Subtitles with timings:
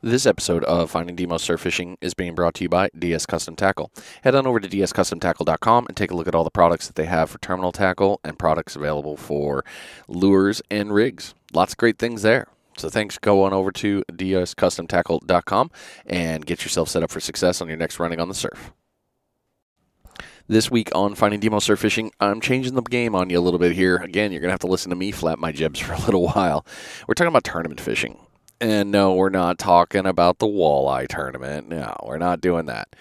[0.00, 3.56] This episode of Finding Demo Surf Fishing is being brought to you by DS Custom
[3.56, 3.90] Tackle.
[4.22, 7.06] Head on over to dscustomtackle.com and take a look at all the products that they
[7.06, 9.64] have for terminal tackle and products available for
[10.06, 11.34] lures and rigs.
[11.52, 12.46] Lots of great things there.
[12.76, 13.18] So thanks.
[13.18, 15.70] Go on over to dscustomtackle.com
[16.06, 18.70] and get yourself set up for success on your next running on the surf.
[20.46, 23.58] This week on Finding Demo Surf Fishing, I'm changing the game on you a little
[23.58, 23.96] bit here.
[23.96, 26.24] Again, you're going to have to listen to me flap my jibs for a little
[26.28, 26.64] while.
[27.08, 28.16] We're talking about tournament fishing.
[28.60, 31.68] And no, we're not talking about the walleye tournament.
[31.68, 32.94] No, we're not doing that.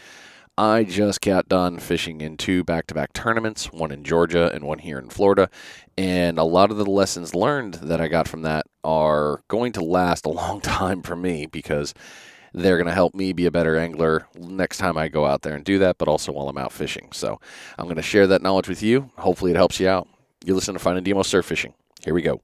[0.55, 4.66] I just got done fishing in two back to back tournaments, one in Georgia and
[4.66, 5.49] one here in Florida.
[5.98, 9.84] And a lot of the lessons learned that I got from that are going to
[9.84, 11.94] last a long time for me because
[12.54, 15.54] they're going to help me be a better angler next time I go out there
[15.54, 17.10] and do that, but also while I'm out fishing.
[17.13, 17.40] So
[17.77, 19.12] I'm going to share that knowledge with you.
[19.18, 20.08] Hopefully, it helps you out.
[20.44, 21.74] You listen to Finding Demo Surf Fishing.
[22.04, 22.41] Here we go.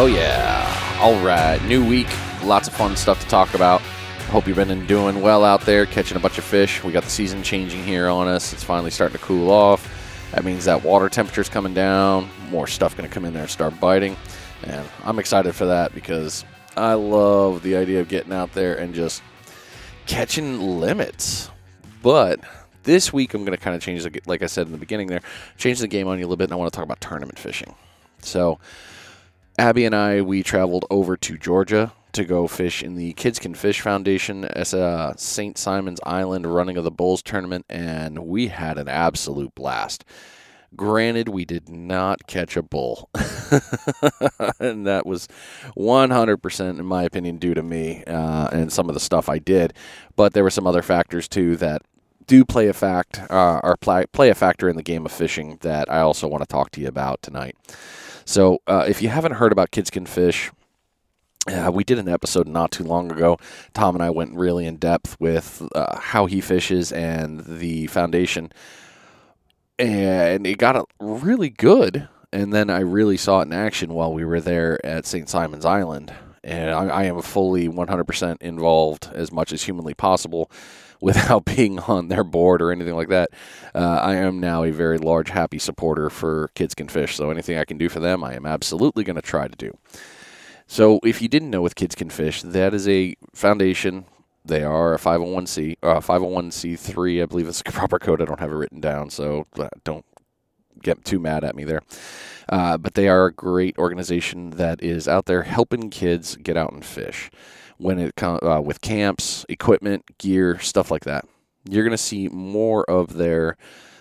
[0.00, 0.96] Oh, yeah.
[1.00, 1.60] All right.
[1.64, 2.06] New week.
[2.44, 3.80] Lots of fun stuff to talk about.
[4.30, 6.84] Hope you've been doing well out there, catching a bunch of fish.
[6.84, 8.52] We got the season changing here on us.
[8.52, 9.92] It's finally starting to cool off.
[10.30, 12.30] That means that water temperature's coming down.
[12.48, 14.16] More stuff going to come in there and start biting.
[14.62, 16.44] And I'm excited for that because
[16.76, 19.20] I love the idea of getting out there and just
[20.06, 21.50] catching limits.
[22.04, 22.38] But
[22.84, 25.08] this week I'm going to kind of change the, like I said in the beginning
[25.08, 25.22] there,
[25.56, 27.36] change the game on you a little bit, and I want to talk about tournament
[27.36, 27.74] fishing.
[28.22, 28.60] So
[29.58, 33.54] Abby and I, we traveled over to Georgia to go fish in the Kids Can
[33.54, 35.58] Fish Foundation as a St.
[35.58, 40.04] Simon's Island Running of the Bulls tournament, and we had an absolute blast.
[40.76, 43.10] Granted, we did not catch a bull,
[44.60, 45.26] and that was
[45.76, 49.74] 100%, in my opinion, due to me uh, and some of the stuff I did.
[50.14, 51.82] But there were some other factors too that
[52.28, 55.58] do play a fact uh, or play, play a factor in the game of fishing
[55.62, 57.56] that I also want to talk to you about tonight.
[58.28, 60.52] So uh, if you haven't heard about Kids Can Fish,
[61.50, 63.38] uh, we did an episode not too long ago.
[63.72, 68.52] Tom and I went really in depth with uh, how he fishes and the foundation,
[69.78, 72.06] and it got really good.
[72.30, 75.26] And then I really saw it in action while we were there at St.
[75.26, 76.12] Simon's Island,
[76.44, 80.50] and I, I am fully 100% involved as much as humanly possible
[81.00, 83.30] without being on their board or anything like that.
[83.74, 87.16] Uh, I am now a very large, happy supporter for Kids Can Fish.
[87.16, 89.76] So anything I can do for them, I am absolutely going to try to do.
[90.66, 94.04] So if you didn't know with Kids Can Fish, that is a foundation.
[94.44, 98.22] They are a 501c, uh, 501c3, I believe it's a proper code.
[98.22, 100.04] I don't have it written down, so uh, don't
[100.82, 101.82] get too mad at me there.
[102.48, 106.72] Uh, but they are a great organization that is out there helping kids get out
[106.72, 107.30] and fish
[107.78, 111.24] when it comes uh, with camps, equipment, gear, stuff like that.
[111.68, 113.56] You're going to see more of their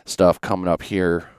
[0.06, 1.30] stuff coming up here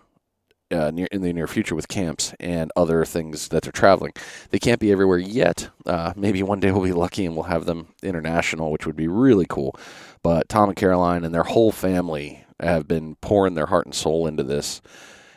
[0.71, 4.13] uh, near in the near future with camps and other things that they're traveling.
[4.51, 5.71] They can't be everywhere yet.
[5.87, 9.09] Uh, maybe one day we'll be lucky and we'll have them international, which would be
[9.09, 9.75] really cool.
[10.23, 14.27] But Tom and Caroline and their whole family have been pouring their heart and soul
[14.27, 14.83] into this,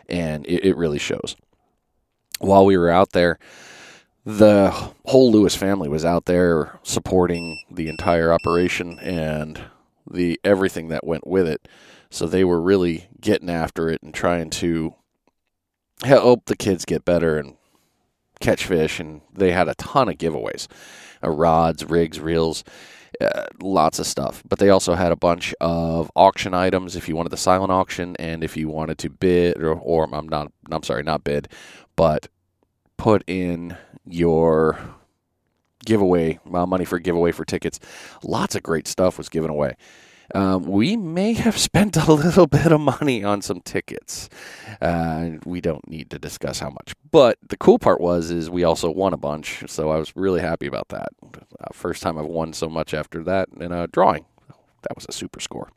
[0.09, 1.35] and it, it really shows.
[2.40, 3.38] While we were out there,
[4.25, 4.69] the
[5.05, 9.61] whole Lewis family was out there supporting the entire operation and
[10.09, 11.67] the everything that went with it.
[12.09, 14.95] So they were really getting after it and trying to
[16.03, 17.55] help the kids get better and
[18.39, 18.99] catch fish.
[18.99, 20.67] And they had a ton of giveaways,
[21.23, 22.63] uh, rods, rigs, reels,
[23.19, 24.43] uh, lots of stuff.
[24.47, 28.15] But they also had a bunch of auction items if you wanted the silent auction
[28.17, 31.47] and if you wanted to bid or, or I'm not I'm sorry not bid,
[31.95, 32.27] but
[33.01, 33.75] put in
[34.06, 34.78] your
[35.84, 37.79] giveaway, money for giveaway for tickets.
[38.22, 39.75] Lots of great stuff was given away.
[40.35, 44.29] Um, we may have spent a little bit of money on some tickets.
[44.79, 46.93] Uh, we don't need to discuss how much.
[47.09, 50.41] But the cool part was is we also won a bunch, so I was really
[50.41, 51.09] happy about that.
[51.23, 54.25] Uh, first time I've won so much after that in a drawing.
[54.84, 55.72] That was a super score.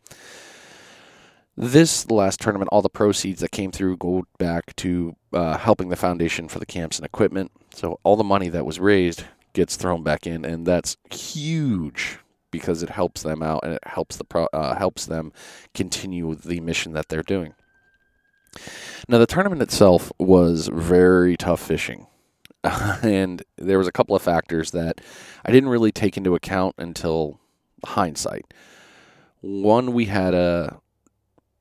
[1.56, 5.96] This last tournament, all the proceeds that came through go back to uh, helping the
[5.96, 7.52] foundation for the camps and equipment.
[7.72, 12.18] So all the money that was raised gets thrown back in, and that's huge
[12.50, 15.32] because it helps them out and it helps the pro, uh, helps them
[15.74, 17.54] continue the mission that they're doing.
[19.08, 22.06] Now the tournament itself was very tough fishing.
[22.64, 25.00] and there was a couple of factors that
[25.44, 27.38] I didn't really take into account until
[27.84, 28.54] hindsight.
[29.40, 30.80] One, we had a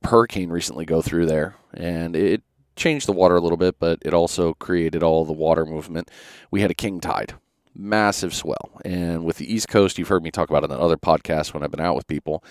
[0.06, 2.42] hurricane recently go through there, and it
[2.76, 6.10] changed the water a little bit, but it also created all the water movement.
[6.50, 7.34] We had a king tide,
[7.74, 10.96] massive swell, and with the East Coast, you've heard me talk about it in other
[10.96, 12.44] podcasts when I've been out with people.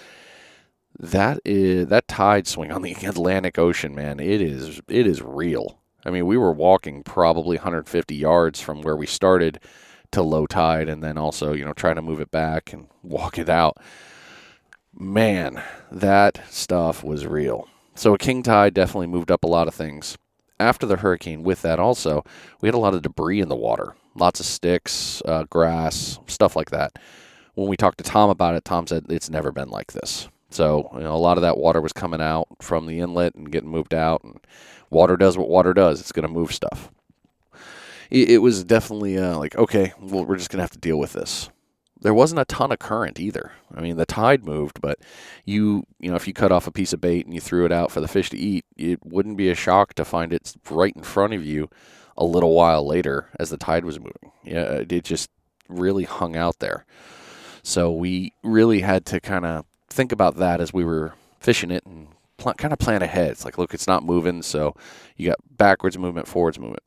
[1.00, 4.20] That is that tide swing on the Atlantic Ocean, man.
[4.20, 5.80] It is it is real.
[6.06, 9.60] I mean, we were walking probably 150 yards from where we started
[10.12, 13.38] to low tide, and then also you know trying to move it back and walk
[13.38, 13.78] it out.
[14.98, 15.62] Man,
[15.92, 17.68] that stuff was real.
[17.96, 20.18] So a king tide definitely moved up a lot of things.
[20.60, 22.24] After the hurricane, with that also,
[22.62, 26.56] we had a lot of debris in the water, lots of sticks, uh, grass, stuff
[26.56, 27.00] like that.
[27.56, 30.30] When we talked to Tom about it, Tom said it's never been like this.
[30.52, 33.52] So you know, a lot of that water was coming out from the inlet and
[33.52, 34.24] getting moved out.
[34.24, 34.40] And
[34.92, 36.92] water does what water does; it's going to move stuff.
[38.12, 41.00] It, it was definitely uh, like, okay, well, we're just going to have to deal
[41.00, 41.50] with this
[42.04, 43.52] there wasn't a ton of current either.
[43.74, 45.00] I mean, the tide moved, but
[45.46, 47.72] you, you know, if you cut off a piece of bait and you threw it
[47.72, 50.96] out for the fish to eat, it wouldn't be a shock to find it right
[50.96, 51.70] in front of you
[52.18, 54.32] a little while later as the tide was moving.
[54.44, 55.30] Yeah, it just
[55.70, 56.86] really hung out there.
[57.64, 61.86] So we really had to kind of think about that as we were fishing it
[61.86, 63.32] and pl- kind of plan ahead.
[63.32, 64.76] It's like, look, it's not moving, so
[65.16, 66.84] you got backwards movement, forwards movement.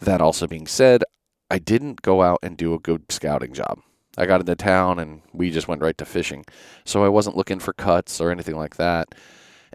[0.00, 1.02] That also being said,
[1.50, 3.80] I didn't go out and do a good scouting job.
[4.18, 6.44] I got into town and we just went right to fishing.
[6.84, 9.14] So I wasn't looking for cuts or anything like that,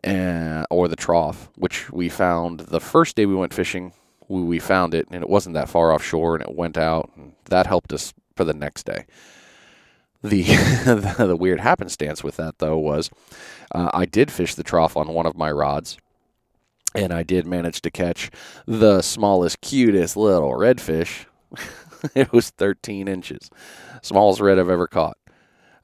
[0.04, 3.94] and, or the trough, which we found the first day we went fishing.
[4.28, 7.12] We, we found it and it wasn't that far offshore and it went out.
[7.16, 9.06] And that helped us for the next day.
[10.24, 10.44] The,
[11.18, 13.10] the weird happenstance with that though was
[13.74, 15.98] uh, I did fish the trough on one of my rods
[16.96, 18.32] and I did manage to catch
[18.66, 21.26] the smallest, cutest little redfish.
[22.16, 23.50] it was 13 inches
[24.02, 25.18] smallest red I've ever caught.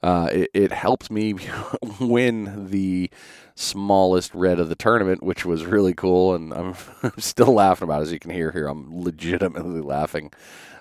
[0.02, 1.34] Uh, it, it, helped me
[2.00, 3.08] win the
[3.54, 6.34] smallest red of the tournament, which was really cool.
[6.34, 6.74] And I'm,
[7.18, 8.04] still laughing about it.
[8.04, 10.32] As you can hear here, I'm legitimately laughing,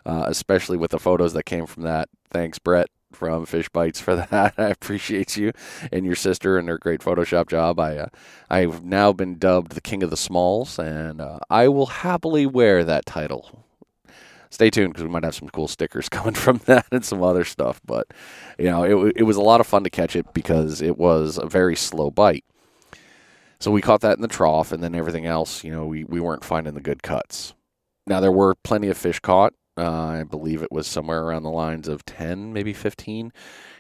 [0.07, 2.09] uh, especially with the photos that came from that.
[2.31, 4.55] Thanks, Brett from Fish Bites for that.
[4.57, 5.51] I appreciate you
[5.91, 7.79] and your sister and their great Photoshop job.
[7.79, 8.07] I uh,
[8.49, 12.83] I've now been dubbed the King of the Smalls, and uh, I will happily wear
[12.85, 13.65] that title
[14.51, 17.43] stay tuned because we might have some cool stickers coming from that and some other
[17.43, 17.81] stuff.
[17.83, 18.07] But
[18.59, 21.39] you know, it it was a lot of fun to catch it because it was
[21.41, 22.45] a very slow bite.
[23.59, 26.19] So we caught that in the trough, and then everything else, you know, we, we
[26.19, 27.53] weren't finding the good cuts.
[28.07, 29.53] Now there were plenty of fish caught.
[29.77, 33.31] Uh, I believe it was somewhere around the lines of ten, maybe fifteen.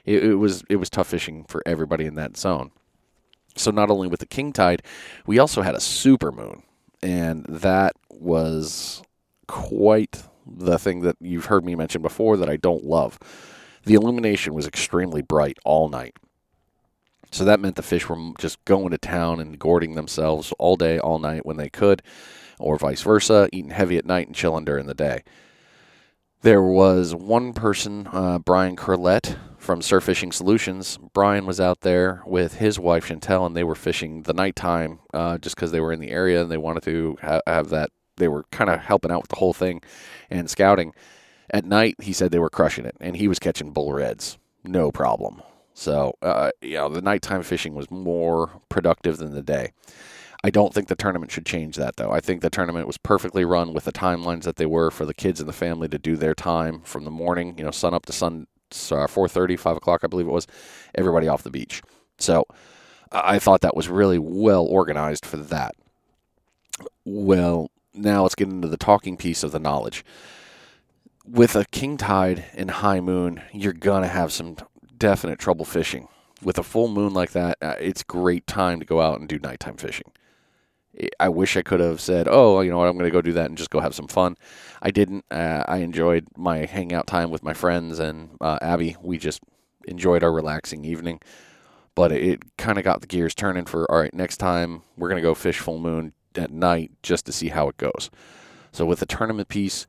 [0.05, 2.71] It, it was it was tough fishing for everybody in that zone.
[3.57, 4.83] So not only with the king tide,
[5.25, 6.63] we also had a super moon,
[7.03, 9.01] and that was
[9.47, 10.23] quite
[10.57, 13.19] the thing that you've heard me mention before that I don't love.
[13.85, 16.15] The illumination was extremely bright all night.
[17.31, 20.99] So that meant the fish were just going to town and gourding themselves all day,
[20.99, 22.01] all night when they could,
[22.59, 25.23] or vice versa, eating heavy at night and chilling during the day.
[26.41, 30.97] There was one person, uh, Brian Curlett from Surf Fishing Solutions.
[31.13, 35.37] Brian was out there with his wife Chantel, and they were fishing the nighttime uh,
[35.37, 38.27] just because they were in the area and they wanted to ha- have that they
[38.27, 39.81] were kind of helping out with the whole thing
[40.29, 40.93] and scouting.
[41.49, 44.91] At night, he said they were crushing it, and he was catching bull reds, no
[44.91, 45.41] problem.
[45.73, 49.71] So, uh, you know, the nighttime fishing was more productive than the day.
[50.43, 52.11] I don't think the tournament should change that, though.
[52.11, 55.13] I think the tournament was perfectly run with the timelines that they were for the
[55.13, 58.05] kids and the family to do their time from the morning, you know, sun up
[58.07, 60.47] to sun, uh, 4.30, 5 o'clock, I believe it was,
[60.95, 61.83] everybody off the beach.
[62.17, 62.45] So
[63.11, 65.75] I thought that was really well organized for that.
[67.05, 70.05] Well, now let's get into the talking piece of the knowledge.
[71.25, 74.57] With a king tide and high moon, you're going to have some
[74.97, 76.07] definite trouble fishing.
[76.41, 79.37] With a full moon like that, uh, it's great time to go out and do
[79.37, 80.11] nighttime fishing.
[81.19, 82.87] I wish I could have said, "Oh, you know what?
[82.87, 84.35] I'm going to go do that and just go have some fun."
[84.81, 85.23] I didn't.
[85.31, 88.97] Uh, I enjoyed my hangout time with my friends and uh, Abby.
[89.01, 89.41] We just
[89.87, 91.21] enjoyed our relaxing evening.
[91.95, 94.13] But it, it kind of got the gears turning for all right.
[94.13, 97.67] Next time we're going to go fish full moon at night just to see how
[97.67, 98.09] it goes.
[98.71, 99.87] So with the tournament piece,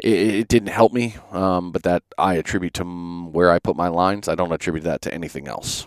[0.00, 3.88] it, it didn't help me, um, but that I attribute to where I put my
[3.88, 4.28] lines.
[4.28, 5.86] I don't attribute that to anything else.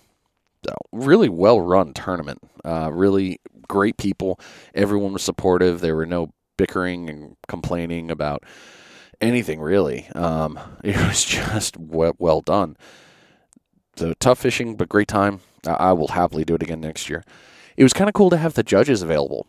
[0.66, 2.40] So really well run tournament.
[2.64, 4.40] Uh, really great people.
[4.76, 5.82] Everyone was supportive.
[5.82, 8.44] There were no bickering and complaining about
[9.20, 10.08] anything really.
[10.14, 12.78] Um, it was just well, well done.
[13.96, 15.42] So tough fishing, but great time.
[15.66, 17.24] I will happily do it again next year
[17.78, 19.48] it was kind of cool to have the judges available,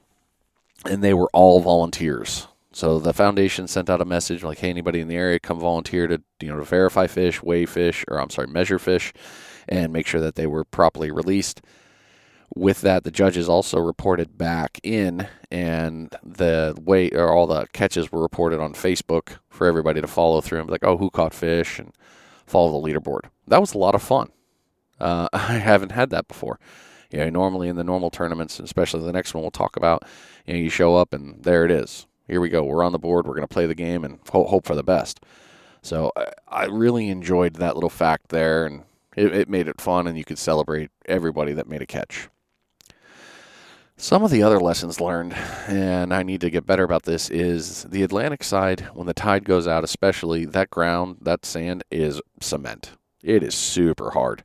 [0.85, 2.49] and they were all volunteers.
[2.73, 6.07] So the foundation sent out a message like, "Hey, anybody in the area, come volunteer
[6.07, 9.13] to you know to verify fish, weigh fish, or I'm sorry, measure fish,
[9.69, 11.61] and make sure that they were properly released."
[12.55, 18.13] with that, the judges also reported back in, and the way or all the catches
[18.13, 21.35] were reported on Facebook for everybody to follow through and be like, oh, who caught
[21.35, 21.93] fish, and
[22.47, 23.23] follow the leaderboard.
[23.47, 24.31] That was a lot of fun.
[25.01, 26.59] Uh, I haven't had that before.
[27.13, 30.03] You know, normally in the normal tournaments, especially the next one we'll talk about,
[30.47, 32.07] you know, you show up and there it is.
[32.27, 32.65] Here we go.
[32.65, 33.27] We're on the board.
[33.27, 35.21] We're going to play the game and ho- hope for the best.
[35.83, 38.85] So I, I really enjoyed that little fact there, and
[39.17, 42.29] it, it made it fun, and you could celebrate everybody that made a catch.
[43.97, 45.35] Some of the other lessons learned,
[45.67, 49.45] and I need to get better about this, is the Atlantic side, when the tide
[49.45, 52.93] goes out, especially, that ground, that sand is cement.
[53.23, 54.45] It is super hard.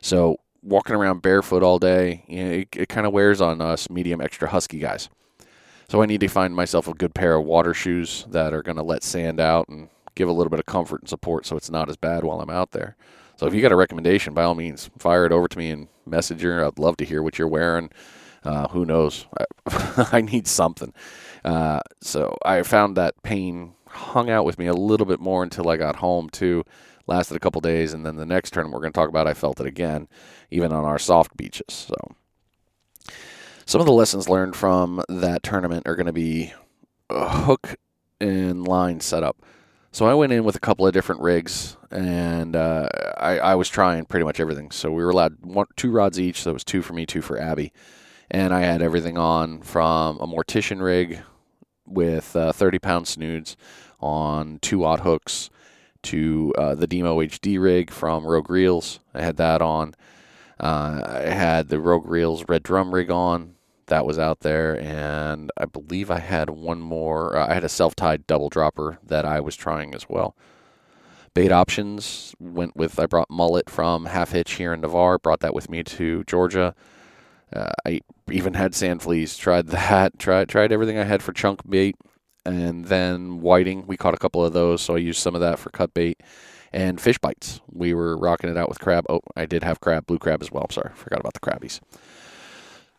[0.00, 0.36] So
[0.66, 4.20] walking around barefoot all day, you know, it, it kind of wears on us medium
[4.20, 5.08] extra husky guys.
[5.88, 8.76] So I need to find myself a good pair of water shoes that are going
[8.76, 11.70] to let sand out and give a little bit of comfort and support so it's
[11.70, 12.96] not as bad while I'm out there.
[13.36, 15.88] So if you got a recommendation, by all means, fire it over to me in
[16.06, 16.64] Messenger.
[16.64, 17.90] I'd love to hear what you're wearing.
[18.42, 19.26] Uh, who knows?
[19.38, 20.92] I, I need something.
[21.44, 25.68] Uh, so I found that pain hung out with me a little bit more until
[25.68, 26.64] I got home too.
[27.06, 29.34] Lasted a couple days, and then the next tournament we're going to talk about, I
[29.34, 30.08] felt it again,
[30.50, 31.86] even on our soft beaches.
[31.88, 31.94] So
[33.64, 36.52] some of the lessons learned from that tournament are going to be
[37.10, 37.76] hook
[38.20, 39.36] and line setup.
[39.92, 43.68] So I went in with a couple of different rigs, and uh, I, I, was
[43.68, 44.70] trying pretty much everything.
[44.70, 46.42] So we were allowed one, two rods each.
[46.42, 47.72] So it was two for me, two for Abby
[48.30, 51.20] and I had everything on from a mortician rig
[51.86, 53.56] with uh, 30 pound snoods
[54.00, 55.50] on two odd hooks
[56.06, 59.00] to uh, the Demo HD rig from Rogue Reels.
[59.14, 59.94] I had that on.
[60.58, 63.54] Uh, I had the Rogue Reels red drum rig on.
[63.86, 67.36] That was out there, and I believe I had one more.
[67.36, 70.34] Uh, I had a self-tied double dropper that I was trying as well.
[71.34, 72.98] Bait options went with.
[72.98, 75.18] I brought mullet from Half Hitch here in Navarre.
[75.18, 76.74] Brought that with me to Georgia.
[77.52, 79.36] Uh, I even had sand fleas.
[79.36, 80.18] Tried that.
[80.18, 81.94] Tried tried everything I had for chunk bait,
[82.46, 83.86] and then whiting.
[83.86, 86.20] We caught a couple of those, so I used some of that for cut bait
[86.72, 87.60] and fish bites.
[87.70, 89.06] We were rocking it out with crab.
[89.08, 90.64] Oh, I did have crab, blue crab as well.
[90.64, 91.80] I'm sorry, forgot about the crabbies.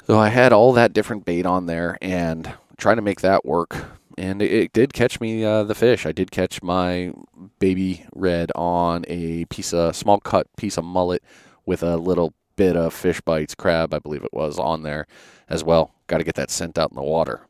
[0.05, 3.75] So I had all that different bait on there and trying to make that work.
[4.17, 6.05] And it, did catch me uh, the fish.
[6.05, 7.13] I did catch my
[7.59, 11.23] baby red on a piece of small cut piece of mullet
[11.65, 15.05] with a little bit of fish bites, crab, I believe it was, on there
[15.49, 15.93] as well.
[16.07, 17.46] Got to get that scent out in the water.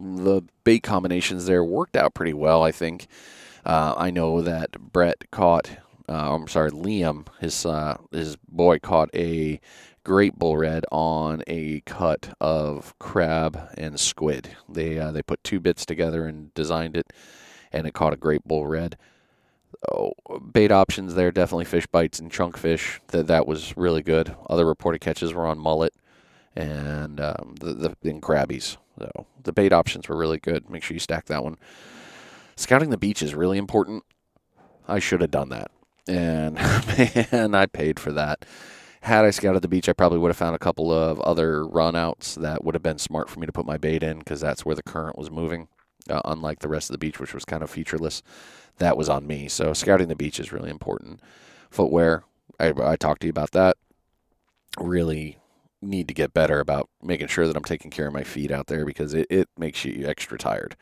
[0.00, 3.08] The bait combinations there worked out pretty well, I think.
[3.64, 5.70] Uh, I know that Brett caught,
[6.08, 9.60] uh, I'm sorry, Liam, his uh, his boy caught a
[10.04, 14.56] great bull red on a cut of crab and squid.
[14.68, 17.12] They uh, they put two bits together and designed it,
[17.72, 18.96] and it caught a great bull red
[19.92, 20.12] oh,
[20.52, 23.00] bait options there definitely fish bites and chunk fish.
[23.08, 24.34] That that was really good.
[24.48, 25.94] Other reported catches were on mullet
[26.58, 28.76] and um, the the and crabbies.
[28.98, 30.68] So the bait options were really good.
[30.68, 31.56] Make sure you stack that one.
[32.56, 34.02] Scouting the beach is really important.
[34.88, 35.70] I should have done that,
[36.08, 36.54] and
[37.32, 38.44] man, I paid for that.
[39.02, 42.34] Had I scouted the beach, I probably would have found a couple of other runouts
[42.34, 44.74] that would have been smart for me to put my bait in because that's where
[44.74, 45.68] the current was moving.
[46.10, 48.22] Uh, unlike the rest of the beach, which was kind of featureless
[48.78, 49.46] that was on me.
[49.46, 51.20] So scouting the beach is really important.
[51.70, 52.24] Footwear,
[52.58, 53.76] I, I talked to you about that.
[54.78, 55.36] Really
[55.80, 58.66] need to get better about making sure that I'm taking care of my feet out
[58.66, 60.76] there because it, it makes you extra tired.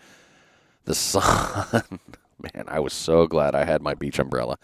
[0.85, 1.67] The sun,
[2.55, 4.59] man, I was so glad I had my beach umbrella.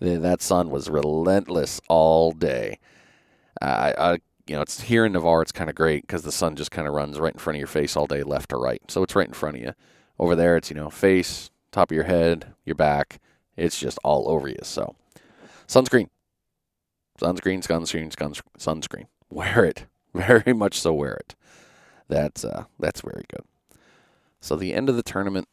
[0.00, 2.78] That sun was relentless all day.
[3.60, 6.56] I, I you know, it's here in Navarre, it's kind of great because the sun
[6.56, 8.82] just kind of runs right in front of your face all day, left to right.
[8.88, 9.72] So it's right in front of you.
[10.18, 13.20] Over there, it's, you know, face, top of your head, your back.
[13.56, 14.58] It's just all over you.
[14.62, 14.96] So,
[15.68, 16.08] sunscreen,
[17.20, 19.06] sunscreen, sunscreen, sunscreen.
[19.32, 19.86] Wear it.
[20.14, 20.92] Very much so.
[20.92, 21.34] Wear it.
[22.08, 23.46] That's uh, that's very good.
[24.40, 25.48] So the end of the tournament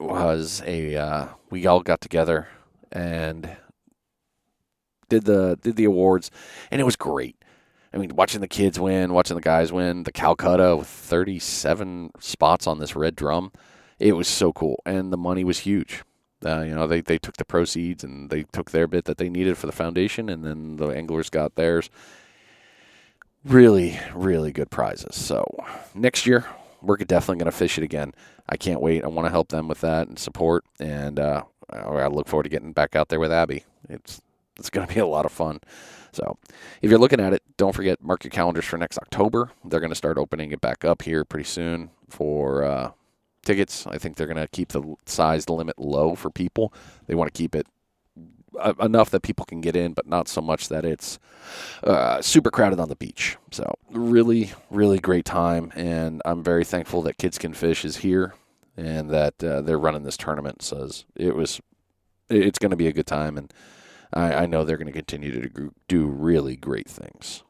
[0.00, 2.48] was a uh, we all got together
[2.90, 3.56] and
[5.08, 6.32] did the did the awards,
[6.72, 7.36] and it was great.
[7.94, 12.66] I mean, watching the kids win, watching the guys win, the Calcutta with 37 spots
[12.66, 13.52] on this red drum
[14.02, 16.02] it was so cool, and the money was huge.
[16.44, 19.28] Uh, you know, they, they took the proceeds and they took their bit that they
[19.28, 21.88] needed for the foundation, and then the anglers got theirs.
[23.44, 25.16] Really, really good prizes.
[25.16, 25.44] So
[25.94, 26.46] next year,
[26.80, 28.12] we're definitely going to fish it again.
[28.48, 29.04] I can't wait.
[29.04, 32.48] I want to help them with that and support, and uh, I look forward to
[32.48, 33.64] getting back out there with Abby.
[33.88, 34.20] It's
[34.58, 35.60] it's going to be a lot of fun.
[36.12, 36.36] So,
[36.82, 39.50] if you're looking at it, don't forget mark your calendars for next October.
[39.64, 42.90] They're going to start opening it back up here pretty soon for uh,
[43.44, 43.86] tickets.
[43.86, 46.72] I think they're going to keep the size limit low for people.
[47.06, 47.66] They want to keep it
[48.80, 51.18] enough that people can get in, but not so much that it's
[51.84, 53.36] uh, super crowded on the beach.
[53.50, 58.34] So really, really great time, and I'm very thankful that Kids Can Fish is here
[58.76, 60.62] and that uh, they're running this tournament.
[60.62, 61.60] So it was,
[62.28, 63.52] it's going to be a good time, and
[64.12, 67.42] I, I know they're going to continue to do really great things.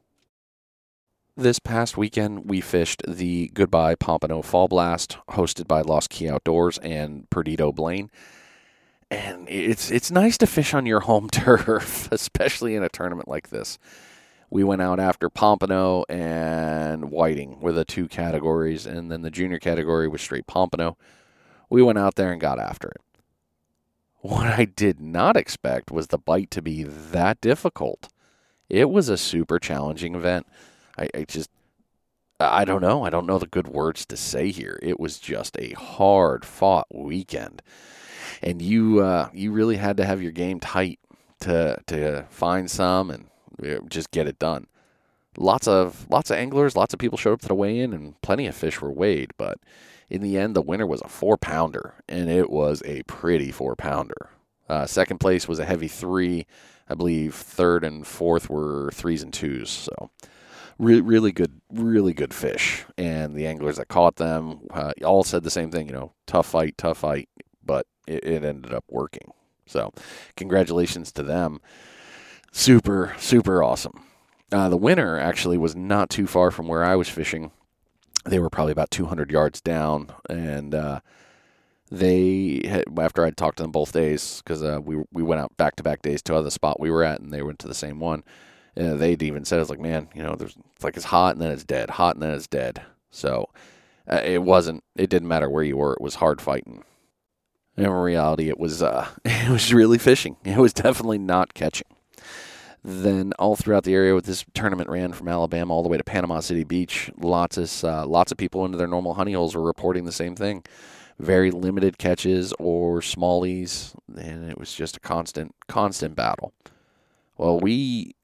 [1.35, 6.77] This past weekend, we fished the Goodbye Pompano Fall Blast, hosted by Lost Key Outdoors
[6.79, 8.11] and Perdido Blane
[9.13, 13.51] and it's it's nice to fish on your home turf, especially in a tournament like
[13.51, 13.79] this.
[14.49, 19.59] We went out after Pompano and Whiting were the two categories, and then the junior
[19.59, 20.97] category was straight Pompano.
[21.71, 23.01] We went out there and got after it.
[24.21, 28.09] What I did not expect was the bite to be that difficult.
[28.69, 30.47] It was a super challenging event.
[30.97, 31.51] I, I just
[32.41, 33.05] I don't know.
[33.05, 34.79] I don't know the good words to say here.
[34.83, 37.63] It was just a hard fought weekend
[38.41, 40.99] and you uh, you really had to have your game tight
[41.41, 43.29] to to find some and
[43.89, 44.67] just get it done.
[45.37, 48.47] Lots of lots of anglers, lots of people showed up to the weigh-in, and plenty
[48.47, 49.33] of fish were weighed.
[49.39, 49.59] But
[50.11, 53.75] in the end, the winner was a four pounder, and it was a pretty four
[53.75, 54.29] pounder.
[54.69, 56.47] Uh, second place was a heavy three.
[56.89, 59.71] I believe third and fourth were threes and twos.
[59.71, 60.11] So
[60.79, 62.85] re- really good, really good fish.
[62.99, 65.87] And the anglers that caught them uh, all said the same thing.
[65.87, 67.29] You know, tough fight, tough fight.
[68.07, 69.33] It, it ended up working.
[69.67, 69.93] So,
[70.37, 71.61] congratulations to them.
[72.51, 74.05] Super, super awesome.
[74.51, 77.51] Uh, the winner actually was not too far from where I was fishing.
[78.25, 81.01] They were probably about 200 yards down, and uh,
[81.91, 85.57] they had, after I'd talked to them both days because uh, we we went out
[85.57, 87.75] back to back days to the spot we were at, and they went to the
[87.75, 88.23] same one.
[88.77, 91.41] Uh, they'd even said, "It's like, man, you know, there's it's like it's hot and
[91.43, 93.49] then it's dead, hot and then it's dead." So
[94.11, 94.85] uh, it wasn't.
[94.97, 95.95] It didn't matter where you were.
[95.95, 96.85] It was hard fighting
[97.77, 100.37] in reality, it was uh, it was really fishing.
[100.45, 101.89] It was definitely not catching.
[102.85, 106.05] Then all throughout the area, with this tournament ran from Alabama all the way to
[106.05, 107.11] Panama City Beach.
[107.17, 110.35] Lots of uh, lots of people into their normal honey holes were reporting the same
[110.35, 110.65] thing.
[111.19, 116.53] Very limited catches or smallies, and it was just a constant constant battle.
[117.39, 118.17] Well, we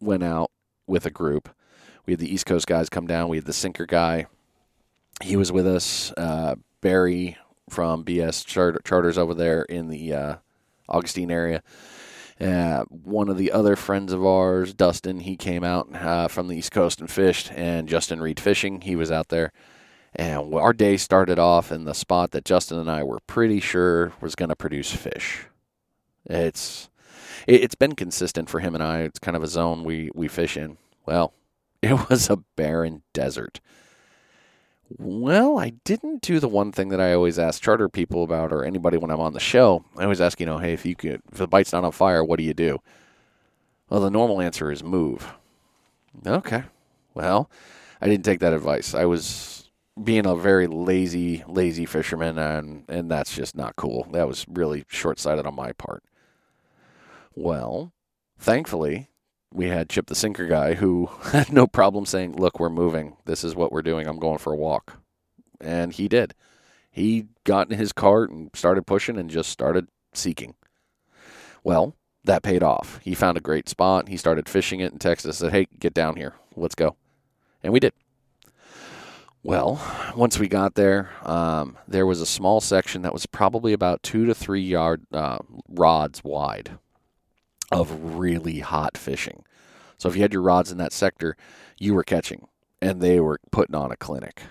[0.00, 0.50] went out
[0.86, 1.48] with a group.
[2.06, 3.28] We had the East Coast guys come down.
[3.28, 4.26] We had the sinker guy.
[5.22, 6.12] He was with us.
[6.16, 7.36] Uh, Barry
[7.72, 10.36] from BS charter, charters over there in the uh,
[10.88, 11.62] Augustine area.
[12.40, 16.56] Uh, one of the other friends of ours, Dustin, he came out uh, from the
[16.56, 19.52] East Coast and fished, and Justin Reed Fishing, he was out there.
[20.14, 24.12] And our day started off in the spot that Justin and I were pretty sure
[24.20, 25.46] was going to produce fish.
[26.26, 26.90] It's
[27.46, 29.00] it's been consistent for him and I.
[29.00, 30.76] It's kind of a zone we we fish in.
[31.06, 31.32] Well,
[31.82, 33.60] it was a barren desert.
[34.98, 38.64] Well, I didn't do the one thing that I always ask charter people about or
[38.64, 39.84] anybody when I'm on the show.
[39.96, 42.24] I always ask, you know, hey, if you could, if the bite's not on fire,
[42.24, 42.78] what do you do?
[43.88, 45.34] Well, the normal answer is move.
[46.26, 46.64] Okay.
[47.14, 47.50] Well,
[48.00, 48.94] I didn't take that advice.
[48.94, 49.70] I was
[50.02, 54.08] being a very lazy, lazy fisherman, and and that's just not cool.
[54.12, 56.02] That was really short sighted on my part.
[57.34, 57.92] Well,
[58.38, 59.08] thankfully,
[59.52, 63.16] we had Chip the sinker guy who had no problem saying, "Look, we're moving.
[63.24, 64.06] This is what we're doing.
[64.06, 64.98] I'm going for a walk."
[65.60, 66.34] And he did.
[66.90, 70.54] He got in his cart and started pushing and just started seeking.
[71.64, 73.00] Well, that paid off.
[73.02, 74.08] He found a great spot.
[74.08, 76.34] He started fishing it and texted us said, "Hey, get down here.
[76.56, 76.96] Let's go."
[77.62, 77.92] And we did.
[79.44, 79.80] Well,
[80.16, 84.24] once we got there, um, there was a small section that was probably about two
[84.26, 85.38] to three yard uh,
[85.68, 86.78] rods wide
[87.72, 89.44] of really hot fishing.
[89.98, 91.36] So if you had your rods in that sector,
[91.78, 92.48] you were catching,
[92.80, 94.42] and they were putting on a clinic.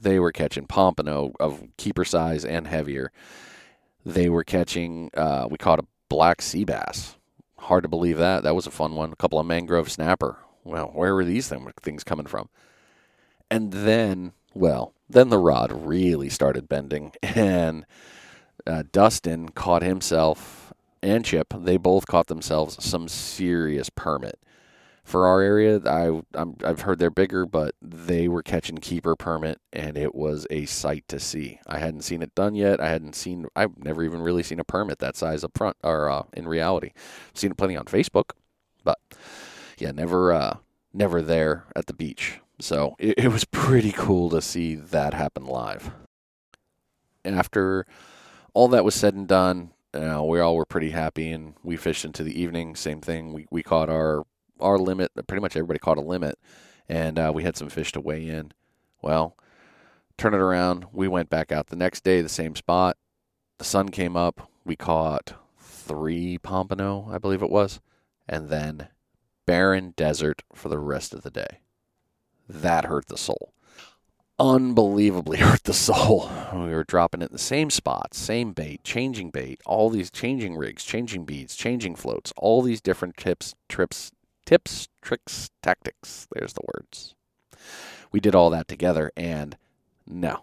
[0.00, 3.12] They were catching pompano of keeper size and heavier.
[4.04, 5.10] They were catching.
[5.16, 7.16] Uh, we caught a black sea bass.
[7.58, 8.42] Hard to believe that.
[8.42, 9.12] That was a fun one.
[9.12, 10.38] A couple of mangrove snapper.
[10.64, 12.48] Well, where were these things coming from?
[13.50, 17.86] And then, well, then the rod really started bending, and
[18.66, 20.61] uh, Dustin caught himself
[21.02, 24.38] and Chip, they both caught themselves some serious permit.
[25.04, 29.60] For our area, I i have heard they're bigger, but they were catching keeper permit,
[29.72, 31.58] and it was a sight to see.
[31.66, 32.80] I hadn't seen it done yet.
[32.80, 33.46] I hadn't seen.
[33.56, 36.92] I've never even really seen a permit that size up front, or uh, in reality,
[36.94, 38.30] I've seen it plenty on Facebook,
[38.84, 38.98] but
[39.76, 40.58] yeah, never, uh,
[40.92, 42.38] never there at the beach.
[42.60, 45.90] So it, it was pretty cool to see that happen live.
[47.24, 47.86] After
[48.54, 52.04] all that was said and done, uh, we all were pretty happy, and we fished
[52.04, 52.74] into the evening.
[52.76, 53.32] Same thing.
[53.32, 54.24] We we caught our
[54.60, 55.12] our limit.
[55.26, 56.38] Pretty much everybody caught a limit,
[56.88, 58.52] and uh, we had some fish to weigh in.
[59.02, 59.36] Well,
[60.16, 60.86] turn it around.
[60.92, 62.96] We went back out the next day, the same spot.
[63.58, 64.50] The sun came up.
[64.64, 67.80] We caught three pompano, I believe it was,
[68.28, 68.88] and then
[69.46, 71.60] barren desert for the rest of the day.
[72.48, 73.52] That hurt the soul.
[74.38, 76.30] Unbelievably hurt the soul.
[76.52, 80.56] We were dropping it in the same spots, same bait, changing bait, all these changing
[80.56, 84.12] rigs, changing beads, changing floats, all these different tips, trips,
[84.46, 86.26] tips, tricks, tactics.
[86.34, 87.14] There's the words.
[88.10, 89.56] We did all that together, and
[90.06, 90.42] no,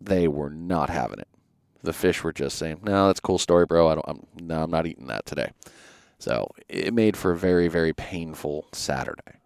[0.00, 1.28] they were not having it.
[1.82, 3.88] The fish were just saying, "No, that's a cool story, bro.
[3.88, 4.04] I don't.
[4.08, 5.52] I'm no, I'm not eating that today."
[6.18, 9.40] So it made for a very, very painful Saturday.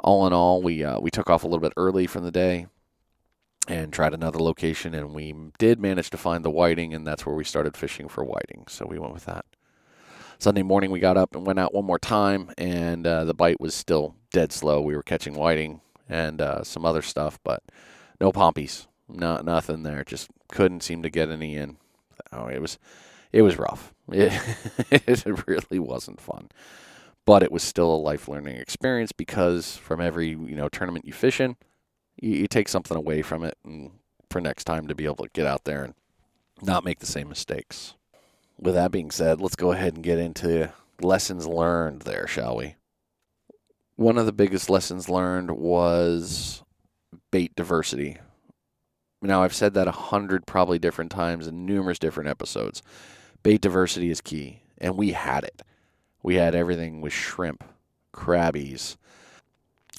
[0.00, 2.66] All in all, we uh, we took off a little bit early from the day
[3.66, 7.34] and tried another location, and we did manage to find the whiting, and that's where
[7.34, 8.64] we started fishing for whiting.
[8.68, 9.44] So we went with that.
[10.38, 13.60] Sunday morning, we got up and went out one more time, and uh, the bite
[13.60, 14.80] was still dead slow.
[14.80, 17.62] We were catching whiting and uh, some other stuff, but
[18.20, 20.04] no pompies, not nothing there.
[20.04, 21.76] Just couldn't seem to get any in.
[22.32, 22.78] Oh, it was
[23.32, 23.92] it was rough.
[24.90, 26.48] It, it really wasn't fun,
[27.28, 31.12] but it was still a life learning experience because from every you know tournament you
[31.12, 31.56] fish in,
[32.18, 33.90] you, you take something away from it, and
[34.30, 35.94] for next time to be able to get out there and
[36.62, 37.92] not make the same mistakes.
[38.58, 42.76] With that being said, let's go ahead and get into lessons learned there, shall we?
[43.96, 46.62] One of the biggest lessons learned was
[47.30, 48.16] bait diversity.
[49.20, 52.82] Now, I've said that a hundred probably different times in numerous different episodes.
[53.42, 55.60] Bait diversity is key, and we had it.
[56.22, 57.64] We had everything with shrimp,
[58.12, 58.96] crabbies,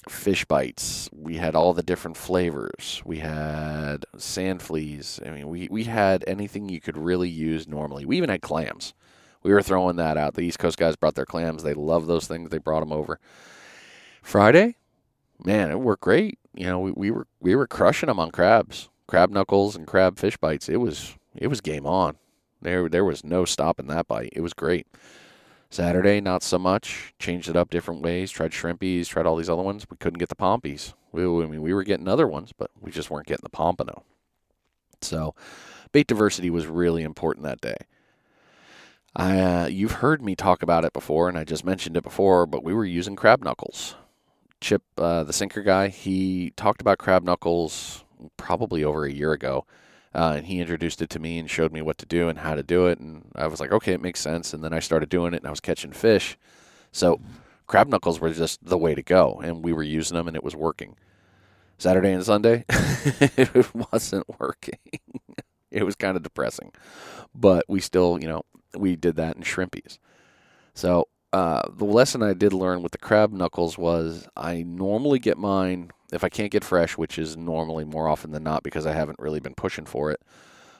[0.08, 1.08] fish bites.
[1.12, 3.02] We had all the different flavors.
[3.04, 5.20] We had sand fleas.
[5.24, 8.04] I mean, we, we had anything you could really use normally.
[8.04, 8.94] We even had clams.
[9.42, 10.34] We were throwing that out.
[10.34, 11.62] The East Coast guys brought their clams.
[11.62, 12.50] They love those things.
[12.50, 13.18] They brought them over.
[14.22, 14.76] Friday,
[15.42, 16.38] man, it worked great.
[16.54, 20.18] You know, we, we were we were crushing them on crabs, crab knuckles, and crab
[20.18, 20.68] fish bites.
[20.68, 22.16] It was it was game on.
[22.60, 24.32] There there was no stopping that bite.
[24.34, 24.86] It was great.
[25.70, 27.14] Saturday, not so much.
[27.18, 28.30] Changed it up different ways.
[28.30, 29.06] Tried shrimpies.
[29.06, 29.86] Tried all these other ones.
[29.88, 30.94] We couldn't get the pompies.
[31.12, 34.02] We, I mean, we were getting other ones, but we just weren't getting the pompano.
[35.00, 35.34] So,
[35.92, 37.76] bait diversity was really important that day.
[39.14, 42.46] I, uh, you've heard me talk about it before, and I just mentioned it before,
[42.46, 43.96] but we were using crab knuckles.
[44.60, 48.04] Chip, uh, the sinker guy, he talked about crab knuckles
[48.36, 49.66] probably over a year ago.
[50.14, 52.54] Uh, and he introduced it to me and showed me what to do and how
[52.54, 52.98] to do it.
[52.98, 54.52] And I was like, okay, it makes sense.
[54.52, 56.36] And then I started doing it and I was catching fish.
[56.90, 57.20] So
[57.66, 59.40] crab knuckles were just the way to go.
[59.42, 60.96] And we were using them and it was working.
[61.78, 64.78] Saturday and Sunday, it wasn't working.
[65.70, 66.72] it was kind of depressing.
[67.34, 68.42] But we still, you know,
[68.76, 69.98] we did that in shrimpies.
[70.74, 75.38] So uh, the lesson I did learn with the crab knuckles was I normally get
[75.38, 78.92] mine if I can't get fresh, which is normally more often than not because I
[78.92, 80.20] haven't really been pushing for it.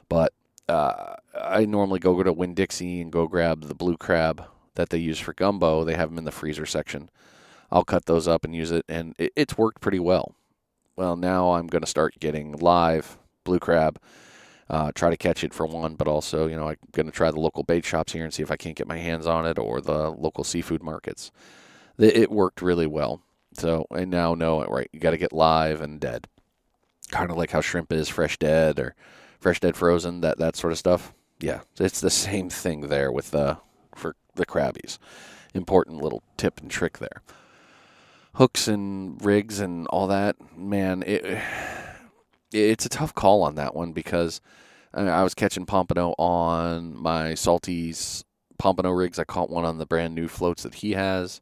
[0.09, 0.33] But
[0.69, 4.90] uh, I normally go go to Winn Dixie and go grab the blue crab that
[4.90, 5.85] they use for gumbo.
[5.85, 7.11] They have them in the freezer section.
[7.71, 10.35] I'll cut those up and use it, and it, it's worked pretty well.
[10.97, 14.01] Well, now I'm going to start getting live blue crab.
[14.69, 17.31] Uh, try to catch it for one, but also, you know, I'm going to try
[17.31, 19.59] the local bait shops here and see if I can't get my hands on it
[19.59, 21.33] or the local seafood markets.
[21.99, 23.21] It worked really well.
[23.55, 24.89] So I now know it, right?
[24.93, 26.27] You got to get live and dead.
[27.11, 28.95] Kind of like how shrimp is fresh dead or
[29.41, 31.13] fresh dead frozen, that, that sort of stuff.
[31.41, 33.59] Yeah, it's the same thing there with the,
[33.95, 34.99] for the crabbies.
[35.55, 37.23] Important little tip and trick there.
[38.35, 41.25] Hooks and rigs and all that, man, it
[42.53, 44.41] it's a tough call on that one because
[44.95, 48.25] uh, I was catching pompano on my salties
[48.59, 49.19] pompano rigs.
[49.19, 51.41] I caught one on the brand new floats that he has.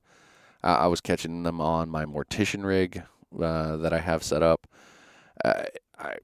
[0.63, 3.03] Uh, I was catching them on my mortician rig
[3.41, 4.67] uh, that I have set up.
[5.45, 5.65] Uh,
[5.99, 6.17] I,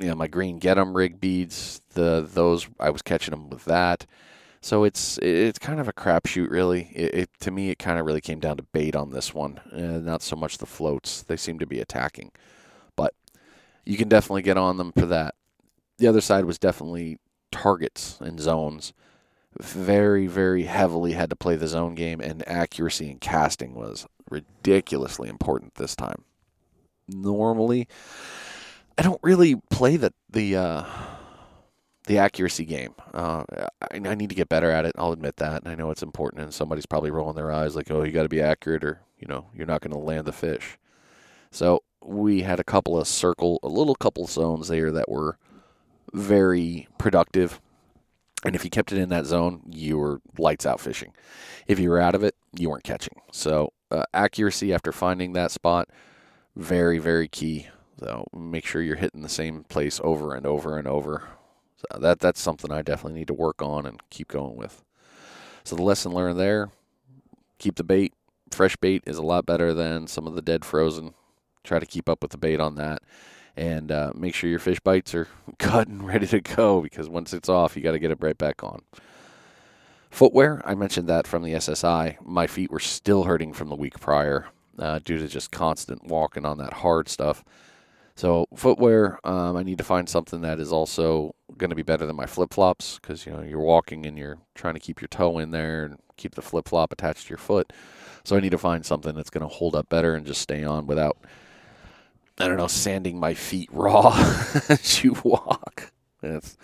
[0.00, 1.80] you know, my green get 'em rig beads.
[1.94, 4.06] The those I was catching them with that.
[4.60, 6.90] So it's it's kind of a crapshoot, really.
[6.94, 9.58] It, it, to me, it kind of really came down to bait on this one,
[9.72, 11.22] uh, not so much the floats.
[11.22, 12.30] They seem to be attacking,
[12.96, 13.14] but
[13.84, 15.34] you can definitely get on them for that.
[15.98, 17.18] The other side was definitely
[17.50, 18.92] targets and zones.
[19.60, 25.28] Very, very heavily had to play the zone game, and accuracy and casting was ridiculously
[25.28, 26.24] important this time.
[27.06, 27.86] Normally,
[28.96, 30.84] I don't really play the the uh,
[32.06, 32.94] the accuracy game.
[33.12, 33.44] Uh,
[33.82, 34.94] I, I, need to get better at it.
[34.96, 35.62] I'll admit that.
[35.62, 38.22] and I know it's important, and somebody's probably rolling their eyes like, "Oh, you got
[38.22, 40.78] to be accurate, or you know, you're not going to land the fish."
[41.50, 45.38] So we had a couple of circle, a little couple zones there that were
[46.12, 47.60] very productive.
[48.44, 51.12] And if you kept it in that zone, you were lights out fishing.
[51.66, 53.20] If you were out of it, you weren't catching.
[53.30, 55.88] So uh, accuracy after finding that spot,
[56.56, 57.68] very very key.
[57.98, 61.22] So make sure you're hitting the same place over and over and over.
[61.76, 64.82] So that that's something I definitely need to work on and keep going with.
[65.64, 66.70] So the lesson learned there:
[67.58, 68.12] keep the bait.
[68.50, 71.14] Fresh bait is a lot better than some of the dead frozen.
[71.64, 73.02] Try to keep up with the bait on that,
[73.56, 77.32] and uh, make sure your fish bites are cut and ready to go because once
[77.32, 78.82] it's off, you got to get it right back on.
[80.10, 82.20] Footwear, I mentioned that from the SSI.
[82.22, 86.44] My feet were still hurting from the week prior uh, due to just constant walking
[86.44, 87.42] on that hard stuff.
[88.14, 92.04] So footwear, um, I need to find something that is also going to be better
[92.04, 95.08] than my flip flops because you know you're walking and you're trying to keep your
[95.08, 97.72] toe in there and keep the flip flop attached to your foot.
[98.24, 100.62] So I need to find something that's going to hold up better and just stay
[100.62, 101.16] on without,
[102.42, 104.16] I don't know, sanding my feet raw
[104.68, 105.92] as you walk.
[106.20, 106.56] That's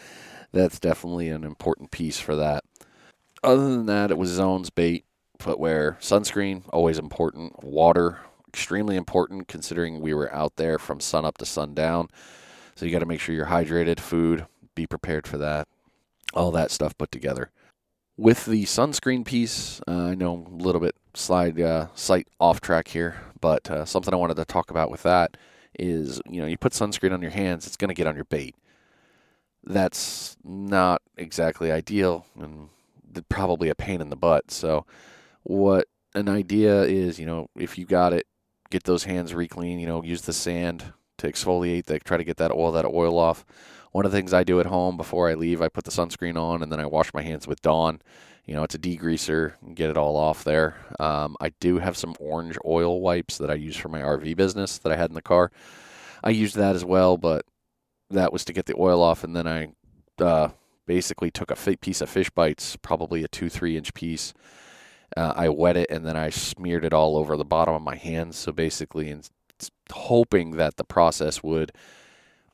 [0.51, 2.65] that's definitely an important piece for that.
[3.45, 5.05] Other than that, it was zones, bait,
[5.39, 7.63] footwear, sunscreen, always important.
[7.63, 12.09] Water, extremely important considering we were out there from sun up to sundown.
[12.75, 15.69] So you got to make sure you're hydrated, food, be prepared for that.
[16.35, 17.53] All that stuff put together.
[18.17, 22.89] With the sunscreen piece, uh, I know a little bit slide uh, slight off track
[22.89, 25.37] here, but uh, something I wanted to talk about with that
[25.79, 28.25] is you know you put sunscreen on your hands, it's going to get on your
[28.25, 28.55] bait.
[29.65, 32.69] That's not exactly ideal, and
[33.29, 34.51] probably a pain in the butt.
[34.51, 34.87] So,
[35.43, 38.27] what an idea is, you know, if you got it,
[38.71, 39.79] get those hands re-clean.
[39.79, 43.19] You know, use the sand to exfoliate, they try to get that oil that oil
[43.19, 43.45] off.
[43.93, 46.37] One of the things I do at home before I leave, I put the sunscreen
[46.37, 48.01] on and then I wash my hands with Dawn.
[48.49, 50.75] You know, it's a degreaser, get it all off there.
[50.99, 54.79] Um, I do have some orange oil wipes that I use for my RV business
[54.79, 55.53] that I had in the car.
[56.25, 57.45] I used that as well, but
[58.09, 59.69] that was to get the oil off, and then I
[60.19, 60.49] uh,
[60.87, 64.33] basically took a piece of fish bites, probably a two, three inch piece.
[65.15, 67.97] Uh, I wet it and then I smeared it all over the bottom of my
[67.97, 68.39] hands.
[68.39, 69.25] So basically, in,
[69.93, 71.73] hoping that the process would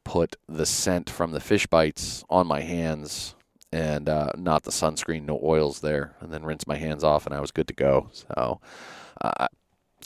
[0.05, 3.37] put the scent from the fish bites on my hands
[3.75, 7.35] and uh, not the sunscreen, no oils there, and then rinse my hands off, and
[7.35, 8.09] I was good to go.
[8.13, 8.61] So,
[9.21, 9.49] uh,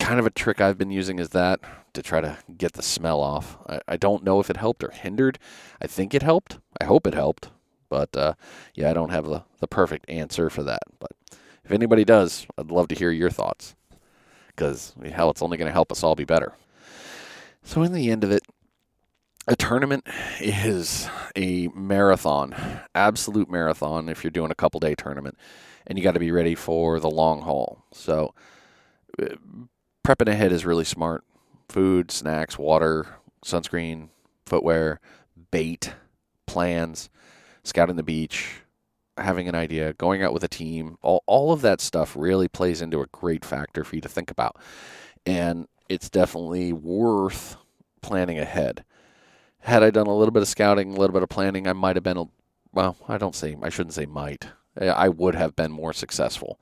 [0.00, 1.60] kind of a trick I've been using is that
[1.92, 3.58] to try to get the smell off.
[3.68, 5.38] I, I don't know if it helped or hindered.
[5.82, 6.58] I think it helped.
[6.80, 7.50] I hope it helped.
[7.90, 8.34] But uh,
[8.74, 10.84] yeah, I don't have the, the perfect answer for that.
[10.98, 11.10] But
[11.62, 13.76] if anybody does, I'd love to hear your thoughts
[14.46, 16.54] because hell, it's only going to help us all be better.
[17.64, 18.44] So, in the end of it,
[19.48, 20.06] a tournament
[20.40, 22.54] is a marathon,
[22.94, 25.36] absolute marathon if you're doing a couple day tournament,
[25.86, 27.82] and you got to be ready for the long haul.
[27.92, 28.34] So,
[29.20, 29.36] uh,
[30.06, 31.24] prepping ahead is really smart.
[31.68, 33.06] Food, snacks, water,
[33.44, 34.10] sunscreen,
[34.44, 35.00] footwear,
[35.50, 35.94] bait,
[36.46, 37.08] plans
[37.64, 38.60] scouting the beach,
[39.16, 42.80] having an idea, going out with a team, all, all of that stuff really plays
[42.82, 44.56] into a great factor for you to think about.
[45.26, 47.56] And it's definitely worth
[48.00, 48.84] planning ahead.
[49.60, 51.96] Had I done a little bit of scouting, a little bit of planning, I might
[51.96, 52.28] have been,
[52.72, 54.46] well, I don't say, I shouldn't say might.
[54.80, 56.60] I would have been more successful.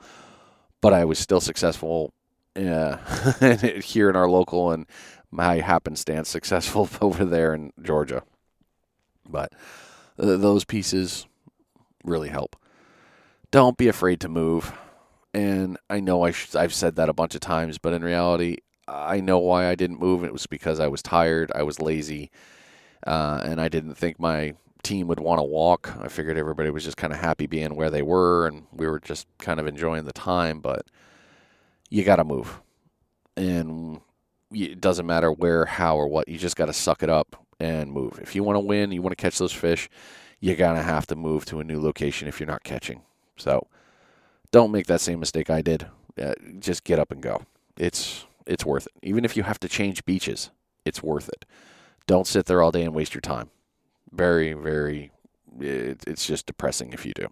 [0.81, 2.13] But I was still successful
[2.57, 2.97] uh,
[3.83, 4.87] here in our local and
[5.31, 8.23] my happenstance successful over there in Georgia.
[9.29, 9.53] But
[10.19, 11.27] uh, those pieces
[12.05, 12.57] really help.
[13.51, 14.73] Don't be afraid to move.
[15.35, 18.59] And I know I sh- I've said that a bunch of times, but in reality,
[18.89, 20.25] I know why I didn't move.
[20.25, 22.31] It was because I was tired, I was lazy,
[23.07, 25.97] uh, and I didn't think my team would want to walk.
[26.01, 29.01] I figured everybody was just kind of happy being where they were, and we were
[29.01, 30.61] just kind of enjoying the time.
[30.61, 30.87] But
[31.89, 32.61] you got to move,
[33.37, 34.01] and
[34.53, 36.29] it doesn't matter where, how, or what.
[36.29, 38.19] You just got to suck it up and move.
[38.21, 39.89] If you want to win, you want to catch those fish,
[40.41, 43.03] you're to have to move to a new location if you're not catching.
[43.37, 43.67] So
[44.51, 45.87] don't make that same mistake I did.
[46.21, 47.43] Uh, just get up and go.
[47.77, 48.93] It's it's worth it.
[49.03, 50.51] Even if you have to change beaches,
[50.85, 51.45] it's worth it.
[52.07, 53.51] Don't sit there all day and waste your time.
[54.13, 55.11] Very, very,
[55.61, 57.29] it, it's just depressing if you do.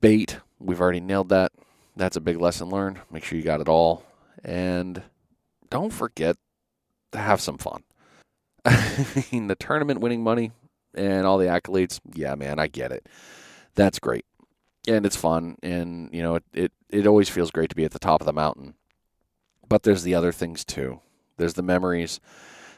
[0.00, 1.52] Bait, we've already nailed that.
[1.96, 3.00] That's a big lesson learned.
[3.10, 4.04] Make sure you got it all.
[4.44, 5.02] And
[5.68, 6.36] don't forget
[7.12, 7.82] to have some fun.
[8.64, 10.52] I mean, the tournament winning money
[10.94, 13.06] and all the accolades, yeah, man, I get it.
[13.74, 14.24] That's great.
[14.88, 15.56] And it's fun.
[15.62, 18.26] And, you know, it, it, it always feels great to be at the top of
[18.26, 18.74] the mountain.
[19.68, 21.00] But there's the other things too.
[21.36, 22.20] There's the memories,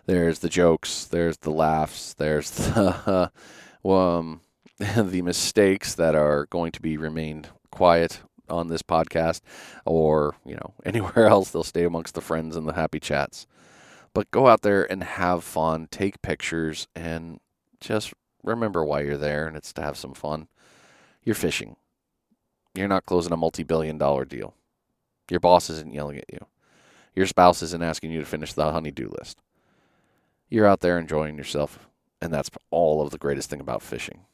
[0.07, 3.31] there's the jokes, there's the laughs, there's the,
[3.85, 4.41] um,
[4.79, 9.41] the mistakes that are going to be remained quiet on this podcast
[9.85, 11.51] or, you know, anywhere else.
[11.51, 13.47] They'll stay amongst the friends and the happy chats.
[14.15, 17.41] But go out there and have fun, take pictures, and
[17.81, 18.13] just
[18.43, 20.49] remember why you're there, and it's to have some fun.
[21.25, 21.77] You're fishing.
[22.75, 24.55] You're not closing a multi billion dollar deal.
[25.31, 26.47] Your boss isn't yelling at you.
[27.15, 29.39] Your spouse isn't asking you to finish the honey-do list.
[30.53, 31.89] You're out there enjoying yourself,
[32.21, 34.27] and that's all of the greatest thing about fishing.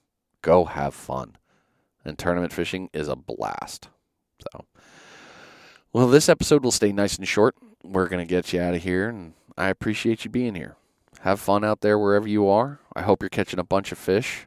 [0.43, 1.37] Go have fun
[2.05, 3.89] and tournament fishing is a blast.
[4.41, 4.65] So,
[5.93, 7.55] well, this episode will stay nice and short.
[7.85, 10.77] We're going to get you out of here, and I appreciate you being here.
[11.21, 12.81] Have fun out there wherever you are.
[12.95, 14.47] I hope you're catching a bunch of fish.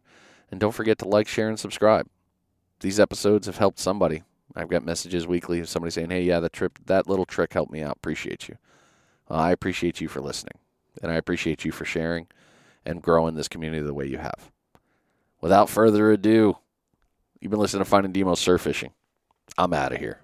[0.50, 2.08] And don't forget to like, share, and subscribe.
[2.82, 4.24] These episodes have helped somebody.
[4.56, 7.72] I've got messages weekly of somebody saying, "Hey, yeah, the trip, that little trick helped
[7.72, 7.96] me out.
[7.96, 8.58] Appreciate you."
[9.30, 10.56] I appreciate you for listening,
[11.02, 12.28] and I appreciate you for sharing
[12.86, 14.52] and growing this community the way you have.
[15.40, 16.58] Without further ado,
[17.40, 18.92] you've been listening to Finding Demo Surf Fishing.
[19.58, 20.20] I'm out of here.